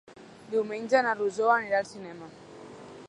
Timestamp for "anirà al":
1.57-1.89